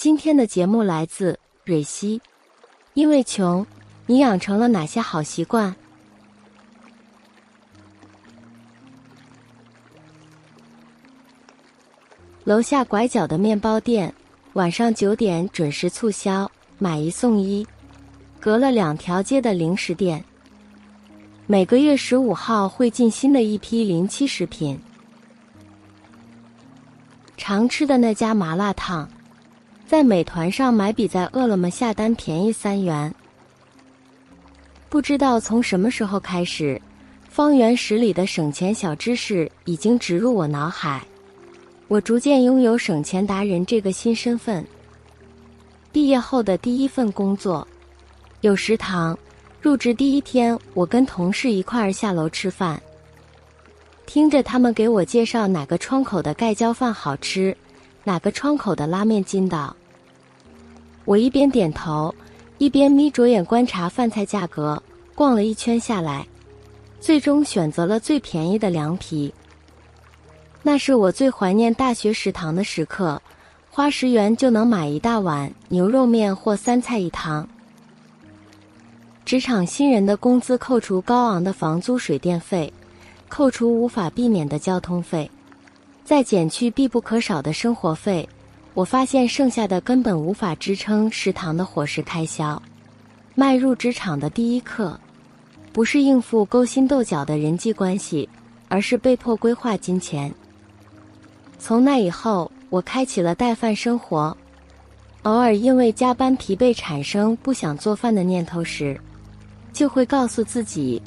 [0.00, 2.20] 今天的节目来自蕊希。
[2.94, 3.66] 因为穷，
[4.06, 5.74] 你养成了哪些好习惯？
[12.44, 14.14] 楼下拐角的面包店，
[14.52, 17.66] 晚上九点准时促销，买一送一。
[18.38, 20.24] 隔了两条街的零食店，
[21.48, 24.80] 每个月十五号会进新的一批临期食品。
[27.36, 29.08] 常吃的那家麻辣烫。
[29.88, 33.14] 在美团上买比在饿了么下单便宜三元。
[34.90, 36.78] 不知道从什么时候开始，
[37.26, 41.02] 方圆十里的省钱小知识已经植入我脑海，
[41.88, 44.62] 我逐渐拥有省钱达人这个新身份。
[45.90, 47.66] 毕业后的第一份工作
[48.42, 49.18] 有食堂，
[49.58, 52.78] 入职第一天，我跟同事一块儿下楼吃饭，
[54.04, 57.56] 听着他们给我介绍哪个窗口的盖浇饭好吃。
[58.08, 59.76] 哪个窗口的拉面筋道？
[61.04, 62.14] 我一边点头，
[62.56, 64.82] 一边眯着眼观察饭菜价格。
[65.14, 66.26] 逛了一圈下来，
[67.00, 69.34] 最终选择了最便宜的凉皮。
[70.62, 73.20] 那是我最怀念大学食堂的时刻，
[73.68, 77.46] 花十元就能买一大碗牛肉面或三菜一汤。
[79.26, 82.72] 职场新人的工资扣除高昂的房租水电费，
[83.28, 85.30] 扣除无法避免的交通费。
[86.08, 88.26] 再减去必不可少的生活费，
[88.72, 92.62] 我发现剩下的根本无法支撑食堂的伙食开销。
[93.34, 94.98] 迈入职场的第一课，
[95.70, 98.26] 不是应付勾心斗角的人际关系，
[98.68, 100.32] 而是被迫规划金钱。
[101.58, 104.34] 从那以后，我开启了带饭生活。
[105.24, 108.98] 偶尔因为加班疲惫产生不想做饭的念头时，
[109.74, 111.02] 就会告诉自己，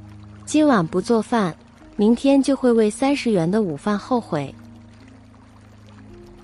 [0.45, 1.55] 今晚不做饭，
[1.95, 4.53] 明天就会为三十元的午饭后悔。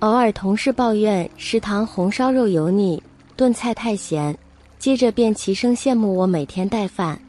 [0.00, 3.02] 偶尔同事抱怨食堂红烧肉油腻，
[3.34, 4.36] 炖菜太咸，
[4.78, 7.20] 接着便齐声羡慕我每天带饭，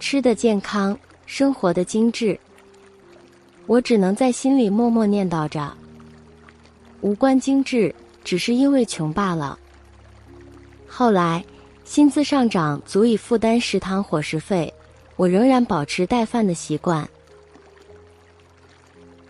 [0.00, 2.38] 吃的健康，生活的精致。
[3.68, 5.72] 我只能在心里默默念叨着：
[7.02, 7.94] 无关精致，
[8.24, 9.56] 只是因为穷罢了。
[10.88, 11.44] 后来
[11.84, 14.74] 薪资上涨足以负担食堂伙食费，
[15.14, 17.08] 我仍然保持带饭的习惯。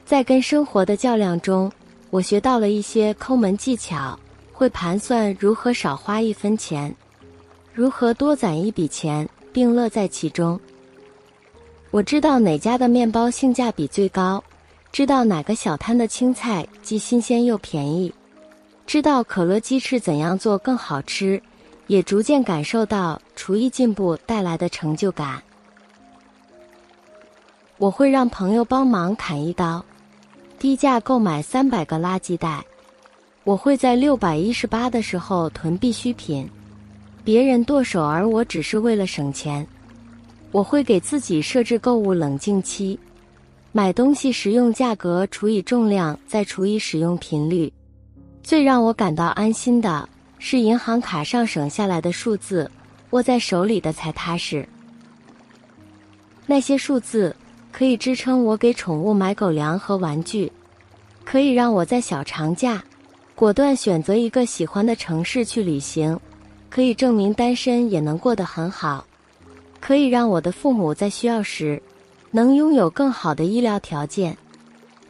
[0.07, 1.71] 在跟生活的较量中。
[2.13, 4.19] 我学到了一些抠门技巧，
[4.53, 6.95] 会盘算如何少花一分钱，
[7.73, 10.61] 如何多攒一笔钱，并乐在其中。
[11.91, 14.45] 我知道哪家的面包性价比最高，
[14.93, 18.13] 知道哪个小摊的青菜既新鲜又便宜，
[18.87, 21.43] 知道可乐鸡翅怎样做更好吃，
[21.87, 25.43] 也逐渐感受到厨艺进步带来的成就感。
[27.79, 29.83] 我会让朋友帮忙砍一刀。
[30.63, 32.65] 低价购买三百个垃圾袋，
[33.43, 36.49] 我会在六百一十八的时候囤必需品，
[37.25, 39.67] 别人剁手而我只是为了省钱。
[40.53, 42.97] 我会给自己设置购物冷静期，
[43.73, 47.73] 买东西时用价格除以重量再除以使用频率。
[48.45, 50.09] 最让我感到安心的
[50.39, 52.71] 是银行卡上省下来的数字，
[53.11, 54.65] 握在手里的才踏实。
[56.47, 57.35] 那些数字。
[57.73, 60.53] 可以支撑我给宠物买狗粮和玩具，
[61.25, 62.85] 可以让我在小长假
[63.35, 66.17] 果断选择一个喜欢的城市去旅行，
[66.69, 69.05] 可以证明单身也能过得很好，
[69.81, 71.83] 可以让我的父母在需要时
[72.31, 74.37] 能拥有更好的医疗条件。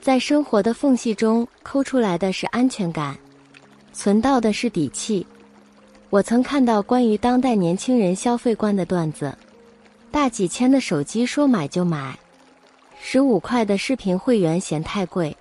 [0.01, 3.17] 在生活的缝隙中抠出来的是安全感，
[3.93, 5.27] 存到的是底气。
[6.11, 9.37] 我曾看到关于当代年轻人消费观的段子：
[10.11, 12.19] 大几千的手机说买就买。
[13.05, 15.37] 十五块的视频会员嫌太贵，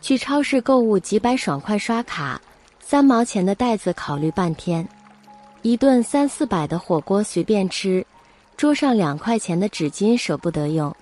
[0.00, 2.40] 去超市购物几百爽快刷卡，
[2.78, 4.86] 三毛钱的袋子考虑半天，
[5.62, 8.06] 一顿三四百的火锅随便吃，
[8.56, 10.94] 桌上两块钱的纸巾舍不得用。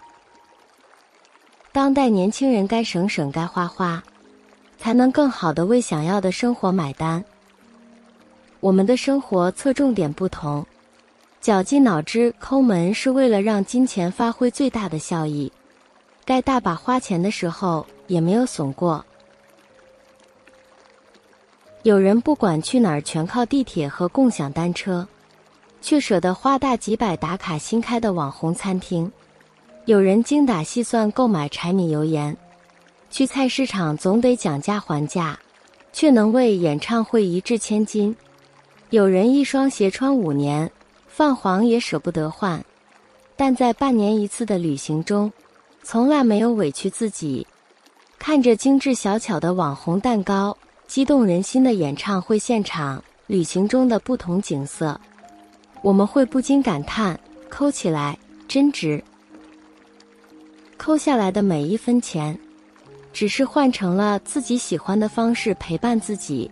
[1.73, 4.03] 当代年轻人该省省该花花，
[4.79, 7.23] 才能更好的为想要的生活买单。
[8.61, 10.67] 我们的生活侧重点不同。
[11.45, 15.53] 绞尽脑汁抠门是为了让金钱发挥最大的效益，
[16.25, 19.05] 该大把花钱的时候也没有损过。
[21.83, 25.07] 有人不管去哪儿全靠地铁和共享单车，
[25.83, 29.07] 却舍得花大几百打卡新开的网红餐厅；
[29.85, 32.35] 有人精打细算购买柴米油盐，
[33.11, 35.39] 去菜市场总得讲价还价，
[35.93, 38.15] 却能为演唱会一掷千金；
[38.89, 40.73] 有人一双鞋穿五年。
[41.17, 42.61] 泛黄也舍不得换，
[43.37, 45.33] 但在半年一次的旅行中，
[45.85, 47.47] 从来没有委屈自己。
[48.19, 50.59] 看着精致小巧的网红蛋糕，
[50.89, 55.01] 激动人心的演唱会现场，旅行中的不同景色，
[55.83, 57.17] 我们会不禁感叹：
[57.49, 58.19] 抠起来
[58.49, 59.01] 真值。
[60.77, 62.37] 抠下来的每一分钱，
[63.13, 66.51] 只是换成了自己喜欢的方式陪伴自己。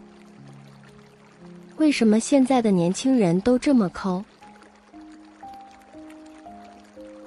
[1.79, 4.25] 为什么现在的年轻人都这么抠？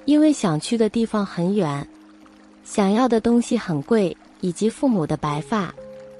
[0.06, 1.86] 因为想去的地方很远，
[2.64, 5.74] 想要的东西很贵，以及父母的白发、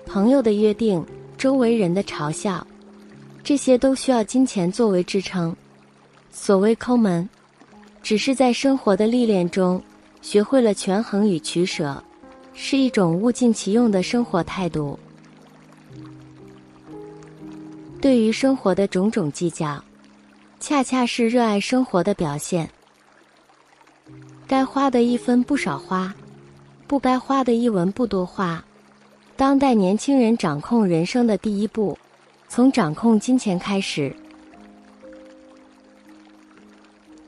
[0.04, 1.04] 朋友的约定、
[1.38, 2.66] 周围人的嘲笑，
[3.42, 5.54] 这些都需要金钱作为支撑。
[6.32, 7.26] 所谓抠门，
[8.02, 9.80] 只是在生活的历练中
[10.20, 12.02] 学会了权衡与取舍，
[12.52, 14.98] 是一种物尽其用的生活态度。
[18.00, 19.82] 对于生活的种种计较，
[20.58, 22.68] 恰恰是热爱生活的表现。
[24.48, 26.14] 该花的一分不少花，
[26.86, 28.64] 不该花的一文不多花。
[29.36, 31.98] 当代年轻人掌控人生的第一步，
[32.48, 34.14] 从掌控金钱开始，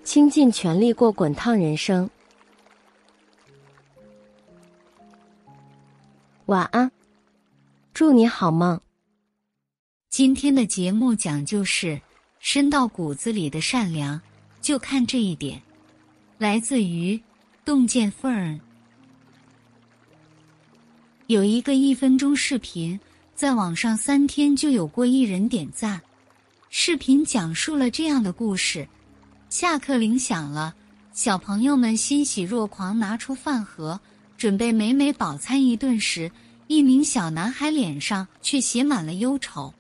[0.04, 2.08] 倾尽全力过滚烫人生。
[6.46, 6.90] 晚安，
[7.92, 8.80] 祝你好梦。
[10.08, 12.00] 今天的节目讲究是
[12.38, 14.18] 深到骨子里的善良，
[14.62, 15.60] 就看这一点。
[16.38, 17.20] 来自于
[17.64, 18.60] 洞见 fern，
[21.26, 22.98] 有一个一分钟视频
[23.34, 26.00] 在网上三天就有过一人点赞。
[26.70, 28.86] 视频讲述了这样的故事：
[29.50, 30.72] 下课铃响了，
[31.12, 33.98] 小朋友们欣喜若狂，拿出饭盒
[34.36, 36.30] 准备美美饱餐一顿时，
[36.68, 39.74] 一名小男孩脸上却写满了忧愁。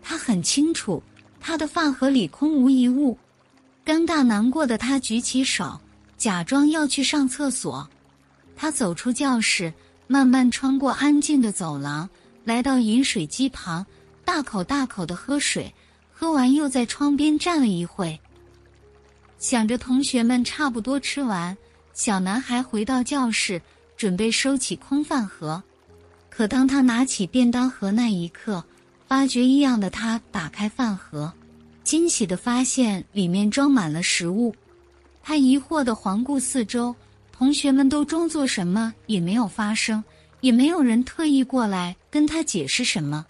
[0.00, 1.02] 他很清楚，
[1.38, 3.18] 他的饭盒里空无一物。
[3.84, 5.78] 尴尬难过的他举起手。
[6.20, 7.88] 假装要去上厕所，
[8.54, 9.72] 他走出教室，
[10.06, 12.06] 慢慢穿过安静的走廊，
[12.44, 13.86] 来到饮水机旁，
[14.22, 15.72] 大口大口的喝水。
[16.12, 18.20] 喝完又在窗边站了一会，
[19.38, 21.56] 想着同学们差不多吃完，
[21.94, 23.62] 小男孩回到教室，
[23.96, 25.62] 准备收起空饭盒。
[26.28, 28.62] 可当他拿起便当盒那一刻，
[29.08, 31.32] 发觉异样的他打开饭盒，
[31.82, 34.54] 惊喜的发现里面装满了食物。
[35.22, 36.94] 他疑惑的环顾四周，
[37.30, 40.02] 同学们都装作什么也没有发生，
[40.40, 43.24] 也没有人特意过来跟他解释什么。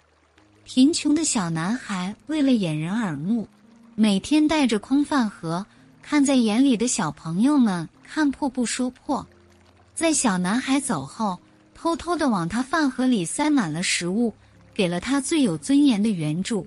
[0.63, 3.47] 贫穷的小男孩为了掩人耳目，
[3.95, 5.65] 每天带着空饭盒，
[6.01, 9.25] 看在眼里的小朋友们看破不说破。
[9.93, 11.37] 在小男孩走后，
[11.75, 14.33] 偷偷的往他饭盒里塞满了食物，
[14.73, 16.65] 给了他最有尊严的援助。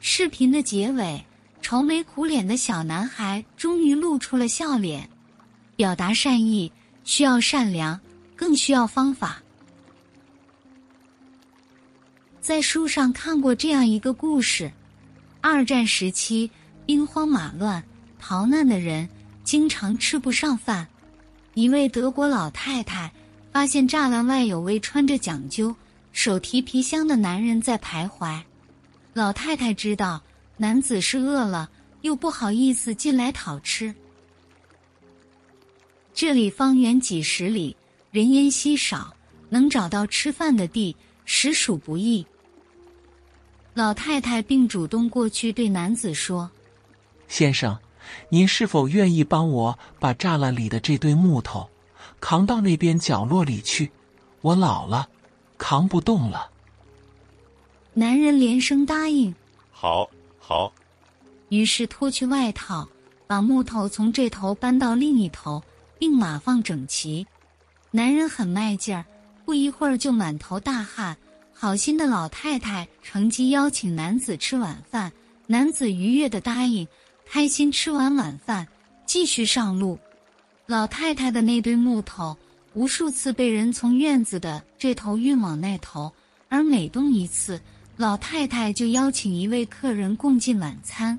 [0.00, 1.24] 视频的结尾。
[1.66, 5.10] 愁眉苦脸的小男孩终于露出了笑脸。
[5.74, 6.70] 表达善意
[7.02, 7.98] 需要善良，
[8.36, 9.42] 更需要方法。
[12.40, 14.70] 在书上看过这样一个故事：
[15.40, 16.48] 二战时期，
[16.86, 17.82] 兵荒马乱，
[18.16, 19.08] 逃难的人
[19.42, 20.86] 经常吃不上饭。
[21.54, 23.12] 一位德国老太太
[23.50, 25.74] 发现栅栏外有位穿着讲究、
[26.12, 28.40] 手提皮箱的男人在徘徊。
[29.12, 30.22] 老太太知道。
[30.58, 31.70] 男子是饿了，
[32.00, 33.94] 又不好意思进来讨吃。
[36.14, 37.76] 这里方圆几十里，
[38.10, 39.14] 人烟稀少，
[39.50, 42.26] 能找到吃饭的地实属不易。
[43.74, 46.50] 老太太并主动过去对男子说
[47.28, 47.78] ：“先生，
[48.30, 51.68] 您是否愿意帮我把栅栏里的这堆木头
[52.18, 53.90] 扛到那边角落里去？
[54.40, 55.06] 我老了，
[55.58, 56.50] 扛不动了。”
[57.92, 59.34] 男人连声答应
[59.70, 60.08] ：“好。”
[60.48, 60.72] 好，
[61.48, 62.88] 于是脱去外套，
[63.26, 65.60] 把木头从这头搬到另一头，
[65.98, 67.26] 并码放整齐。
[67.90, 69.04] 男人很卖劲儿，
[69.44, 71.16] 不一会儿就满头大汗。
[71.52, 75.12] 好心的老太太乘机邀请男子吃晚饭，
[75.48, 76.86] 男子愉悦的答应，
[77.24, 78.68] 开心吃完晚饭，
[79.04, 79.98] 继续上路。
[80.66, 82.36] 老太太的那堆木头，
[82.74, 86.12] 无数次被人从院子的这头运往那头，
[86.48, 87.60] 而每动一次。
[87.96, 91.18] 老太太就邀请一位客人共进晚餐。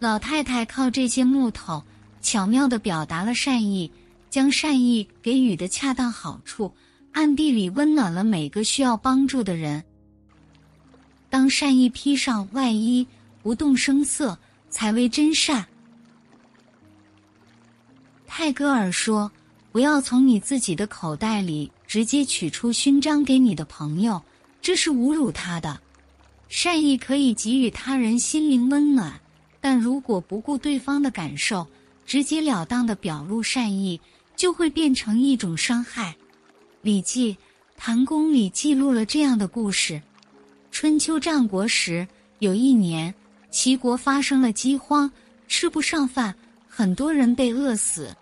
[0.00, 1.82] 老太太靠这些木头
[2.20, 3.90] 巧妙地表达了善意，
[4.28, 6.74] 将善意给予的恰当好处，
[7.12, 9.84] 暗地里温暖了每个需要帮助的人。
[11.28, 13.06] 当善意披上外衣，
[13.40, 14.36] 不动声色，
[14.68, 15.64] 才为真善。
[18.26, 19.30] 泰戈尔说
[19.70, 24.20] ：“不要从你自己的口袋里直接取出勋章给你的朋友，
[24.60, 25.80] 这是侮辱他的。”
[26.50, 29.20] 善意可以给予他人心灵温暖，
[29.60, 31.64] 但如果不顾对方的感受，
[32.04, 34.00] 直截了当的表露善意，
[34.34, 36.10] 就会变成一种伤害。
[36.82, 37.34] 《礼记·
[37.76, 40.02] 唐公里记录了这样的故事：
[40.72, 42.06] 春秋战国时，
[42.40, 43.14] 有一年，
[43.52, 45.08] 齐国发生了饥荒，
[45.46, 46.34] 吃不上饭，
[46.68, 48.12] 很多人被饿死。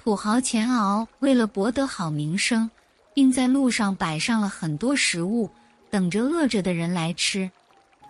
[0.00, 2.70] 土豪钱敖为了博得好名声，
[3.12, 5.50] 并在路上摆上了很多食物，
[5.96, 7.50] 等着饿着的人来吃。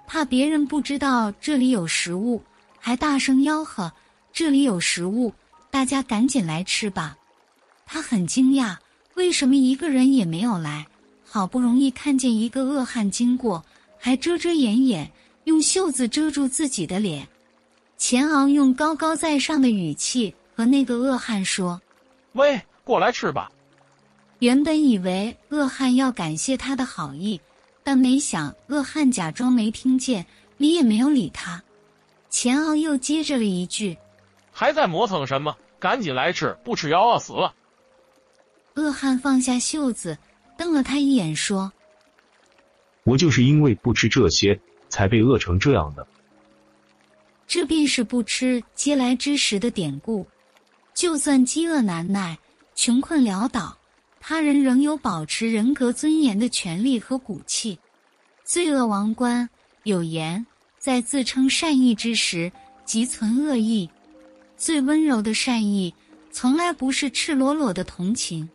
[0.09, 2.43] 怕别人不知道这里有食物，
[2.81, 3.93] 还大声吆喝
[4.35, 5.33] ：“这里有食物，
[5.71, 7.17] 大家赶紧来吃吧！”
[7.87, 8.77] 他很惊讶。
[9.15, 10.85] 为什么一个人也没有来？
[11.25, 13.65] 好不容易看见一个恶汉经过，
[14.01, 15.09] 还遮遮掩掩，
[15.45, 17.29] 用袖子遮住自己的脸。
[17.97, 21.81] 钱昂用高高在上的语气和那个恶汉说
[22.35, 23.49] ：“喂，过来吃吧。”
[24.41, 27.41] 原本以为恶汉要感谢他的好意，
[27.87, 30.27] 但没想恶汉假装没听见，
[30.57, 31.63] 理也没有理他。
[32.29, 33.97] 钱昂又接着了一句
[34.51, 35.57] ：“还在磨蹭什么？
[35.79, 37.55] 赶紧来吃，不吃要饿死了。”
[38.75, 40.19] 恶汉放下袖子，
[40.59, 41.73] 瞪了他一眼，说
[43.07, 46.05] ：“我就是因为不吃这些，才被饿成这样的。”
[47.47, 50.27] 这便是不吃嗟来之食的典故。
[50.93, 52.37] 就算饥饿难耐、
[52.75, 53.79] 穷困潦倒，
[54.29, 57.79] 他人仍有保持人格尊严的权利和骨气。
[58.45, 59.49] 罪恶王冠
[59.85, 60.45] 有言
[60.81, 62.51] ：“在自称善意之时，
[62.85, 63.89] 即存恶意。”
[64.59, 65.95] 最温柔的善意，
[66.33, 68.49] 从来不是赤裸裸的同情。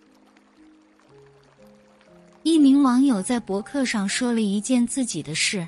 [2.44, 5.66] 一名网友在博客上说了一件自己的事：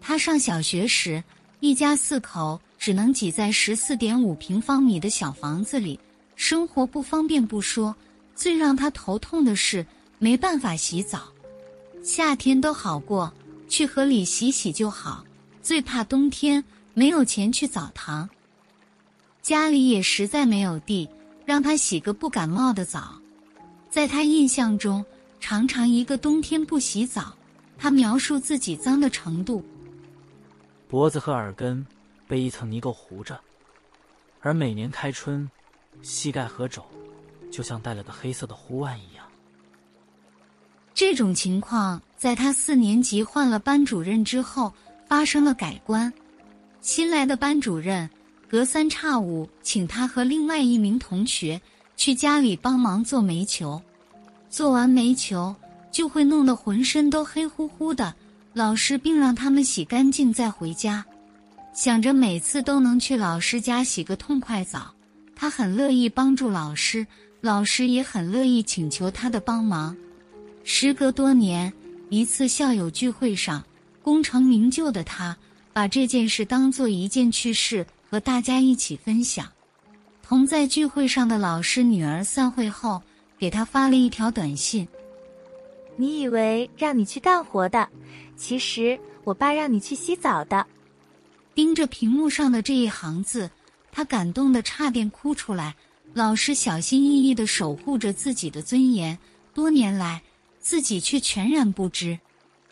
[0.00, 1.22] 他上小学时，
[1.60, 6.00] 一家四口只能挤在十四点五平方米的小房子里，
[6.36, 7.94] 生活不方便不说，
[8.36, 9.84] 最让他头痛的是
[10.20, 11.32] 没办法洗澡。
[12.04, 13.32] 夏天都好过，
[13.68, 15.24] 去河里洗洗就好；
[15.60, 16.62] 最怕冬天
[16.94, 18.28] 没有钱去澡堂，
[19.42, 21.08] 家里也实在没有地
[21.44, 23.20] 让他洗个不感冒的澡。
[23.90, 25.04] 在他印象中。
[25.38, 27.36] 常常一个冬天不洗澡，
[27.78, 29.62] 他描述自己脏的程度：
[30.88, 31.86] 脖子和耳根
[32.26, 33.38] 被一层泥垢糊着，
[34.40, 35.48] 而每年开春，
[36.02, 36.84] 膝盖和肘
[37.56, 39.24] 就像戴了个黑色的护腕一样。
[40.92, 44.70] 这种情况在他四年级换了班主任之后
[45.08, 46.12] 发生了改观。
[46.82, 48.08] 新来的班主任
[48.46, 51.58] 隔三差五请他和另外一名同学
[51.96, 53.80] 去家里帮忙做煤球。
[54.50, 55.56] 做完煤球，
[55.90, 58.14] 就会弄得浑身都黑乎乎的。
[58.52, 61.02] 老师并让他们洗干净再回家，
[61.72, 64.94] 想着每次都能去老师家洗个痛快澡，
[65.34, 67.06] 他很乐意帮助老师，
[67.40, 69.96] 老师也很乐意请求他的帮忙。
[70.64, 71.72] 时隔多年，
[72.10, 73.64] 一次校友聚会上，
[74.02, 75.36] 功成名就的他
[75.72, 79.46] 把这件事当做一件趣事和大家一起分享。
[80.22, 83.02] 同在聚会上的老师女儿散会后。
[83.38, 84.88] 给他发了一条短信。
[85.94, 87.86] 你以为让你去干活的，
[88.34, 90.66] 其实我爸让你去洗澡的。
[91.54, 93.50] 盯着屏幕上的这一行字，
[93.92, 95.76] 他感动的差点哭出来。
[96.16, 99.18] 老师小心翼翼的守护着自己的尊严，
[99.52, 100.22] 多年来
[100.58, 102.18] 自己却全然不知。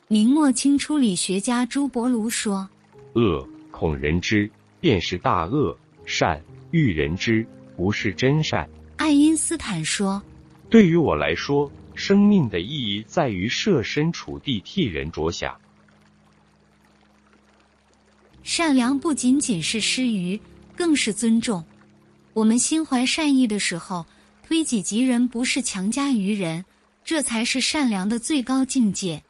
[0.08, 2.66] 明末清初理学家朱伯庐说
[3.12, 7.46] ：“恶恐人知，便是大恶；善欲人知，
[7.76, 10.22] 不是真善。”爱因斯坦说。
[10.70, 15.54] 对于我来说，生命的意义在于设身处地替人着想。
[18.42, 20.40] 善良不仅仅是施予，
[20.74, 21.62] 更是尊重。
[22.34, 24.04] 我们心怀善意的时候，
[24.42, 26.64] 推己及人，不是强加于人，
[27.04, 29.22] 这才是善良的最高境界。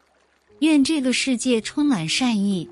[0.61, 2.66] 愿这个世界充满善意，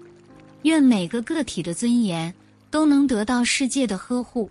[0.62, 2.34] 愿每个个体的尊严
[2.70, 4.50] 都能得到世界的呵护。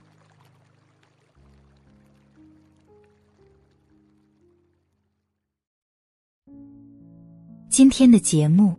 [7.70, 8.78] 今天的节目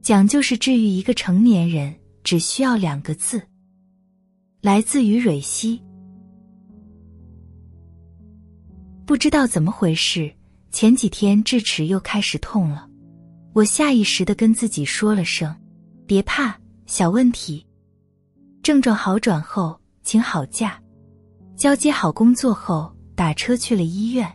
[0.00, 3.42] 讲就是治愈一个成年人只需要两个字，
[4.62, 5.82] 来自于蕊希。
[9.08, 10.30] 不知道怎么回事，
[10.70, 12.86] 前几天智齿又开始痛了，
[13.54, 15.56] 我下意识的跟自己说了声
[16.06, 17.66] “别怕，小问题”。
[18.62, 20.78] 症状好转后，请好假，
[21.56, 24.30] 交接好工作后，打车去了医院。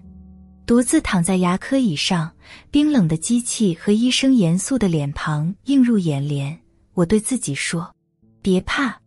[0.65, 2.31] 独自躺在牙科椅上，
[2.71, 6.59] 冰冷的机器和医生严肃的脸庞映入眼帘。
[6.95, 7.93] 我对自己说
[8.41, 8.99] ：“别怕。”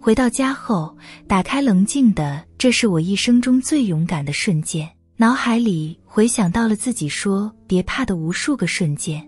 [0.00, 4.88] 回到家后，打开冷静的，这是我一生中最勇敢的瞬间。
[5.20, 9.22] 脑海里回想到了自己说“别怕”的无数个瞬间。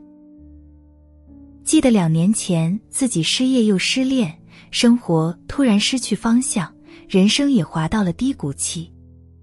[1.64, 4.34] 记得两年前，自己失业又失恋，
[4.70, 6.75] 生活突然失去方向，
[7.06, 8.90] 人生也滑到了低谷期。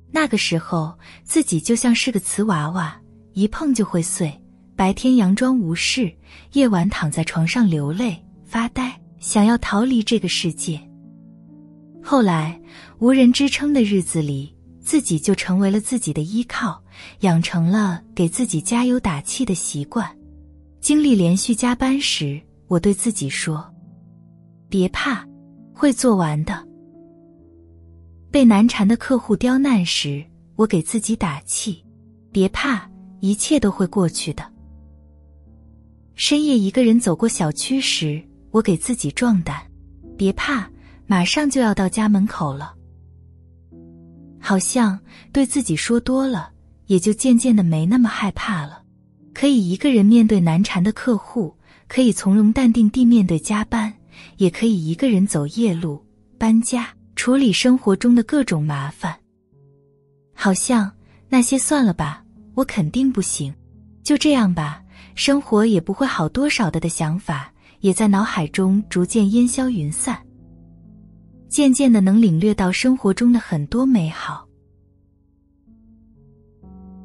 [0.10, 3.00] 那个时候，自己就像是个瓷娃娃，
[3.34, 4.34] 一碰就会碎。
[4.76, 6.12] 白天佯装无事，
[6.54, 10.82] 夜晚躺在床上流泪发呆，想要逃离这个世界。
[12.02, 12.60] 后来
[12.98, 14.52] 无人支撑的日子里，
[14.90, 16.84] 自己就成为了自己的依靠，
[17.20, 20.10] 养成了给自己加油打气的习惯。
[20.82, 23.64] 经历连续加班时，我对自己说
[24.68, 25.24] ：“别怕，
[25.76, 26.68] 会做完的。”
[28.34, 31.86] 被难缠的客户刁难时，我给自己打气
[32.34, 34.44] ：“别怕，一切都会过去的。”
[36.18, 38.20] 深夜一个人走过小区时，
[38.50, 39.62] 我给自己壮胆
[40.18, 40.68] ：“别怕，
[41.06, 42.74] 马上就要到家门口了。”
[44.40, 45.00] 好像
[45.32, 46.50] 对自己说多了，
[46.88, 48.82] 也就渐渐的没那么害怕了。
[49.34, 51.56] 可以一个人面对难缠的客户，
[51.88, 53.94] 可以从容淡定地面对加班，
[54.38, 56.04] 也可以一个人走夜路、
[56.38, 59.16] 搬家，处理生活中的各种麻烦。
[60.34, 60.92] 好像
[61.30, 62.24] 那些算了吧，
[62.56, 63.54] 我肯定不行。
[64.04, 64.82] 就这样吧。
[65.16, 70.18] 生活也不会好多少的的想法，也在脑海中逐渐烟消云散。
[71.50, 74.48] 渐渐的，能领略到生活中的很多美好。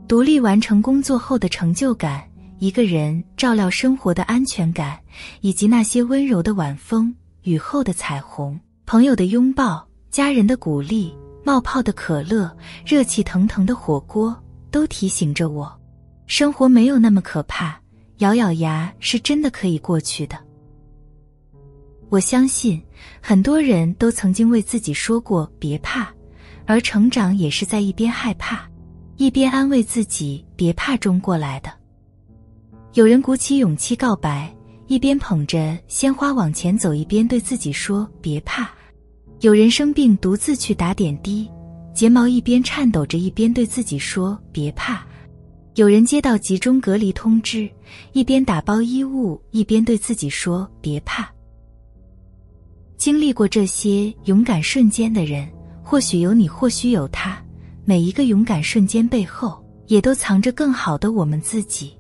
[0.07, 2.23] 独立完成工作后的成就感，
[2.59, 5.01] 一个人照料生活的安全感，
[5.41, 14.37] 以及那些温柔的晚风、雨后的彩虹、朋友的拥抱、家人的鼓励、冒泡的可乐、热气腾腾的火锅，
[14.71, 15.73] 都提醒着我，
[16.27, 17.81] 生活没有那么可怕。
[18.19, 20.39] 咬咬牙是真的可以过去的。
[22.15, 22.81] 我相信
[23.21, 26.15] 很多人都曾经为自己说过“别怕”，
[26.65, 28.71] 而成长也是在一边害怕，
[29.17, 31.73] 一边安慰自己“别怕”中过来的。
[32.93, 34.49] 有人鼓起勇气告白，
[34.87, 38.63] 一边捧着鲜花往前走，一边对自己说“别怕”；
[39.41, 41.51] 有人生病独自去打点滴，
[41.93, 45.05] 睫毛一边颤抖着，一边对自己说“别怕”。
[45.75, 47.69] 有人接到集中隔离通知，
[48.13, 51.29] 一边打包衣物，一边对自己说：“别怕。”
[52.97, 55.49] 经历过这些勇敢瞬间的人，
[55.83, 57.39] 或许有你，或许有他。
[57.85, 61.93] 每一个勇敢瞬间背后，也都藏着更好的我们自己。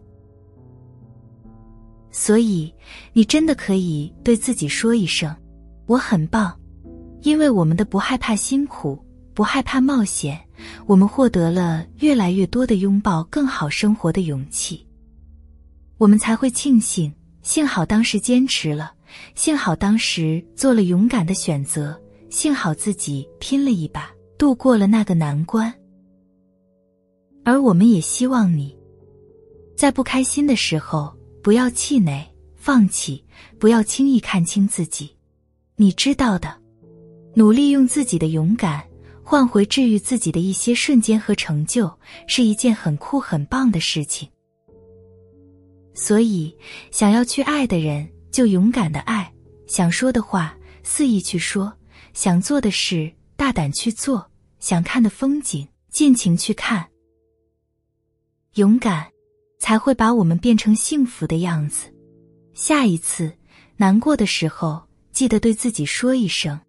[2.10, 2.72] 所以，
[3.12, 5.34] 你真的可以对自己说一声
[5.86, 6.58] ：“我很棒。”
[7.22, 9.02] 因为我们的不害怕辛苦，
[9.34, 10.40] 不害怕冒险。
[10.86, 14.86] 我们获得了越来越多的拥抱更好生活的勇气，
[15.98, 17.12] 我们才会庆幸，
[17.44, 18.92] 幸好当时坚持了，
[19.34, 21.96] 幸好当时做了勇敢的选择，
[22.30, 25.72] 幸好自己拼了一把，度过了那个难关。
[27.44, 28.74] 而我们也希望你，
[29.76, 32.26] 在不开心的时候不要气馁、
[32.56, 33.22] 放弃，
[33.58, 35.14] 不要轻易看清自己，
[35.76, 36.56] 你知道的，
[37.34, 38.82] 努力用自己的勇敢。
[39.26, 41.90] 换回治愈自己的一些瞬间和成就，
[42.26, 44.28] 是一件很酷很棒的事情。
[45.94, 46.54] 所以，
[46.90, 49.24] 想要去爱的人，就勇敢的爱；
[49.66, 51.72] 想说的话，肆意去说；
[52.12, 54.18] 想做的事，大胆去做；
[54.58, 56.86] 想看的风景，尽情去看。
[58.54, 59.08] 勇敢，
[59.58, 61.92] 才会把我们变成幸福的样子。
[62.54, 63.32] 下一次
[63.76, 66.60] 难过的时候，记得对自己说一声。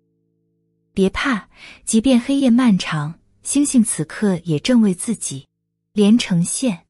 [0.94, 1.50] 别怕，
[1.84, 5.46] 即便黑夜漫长，星星此刻也正为自己
[5.94, 6.85] 连成线。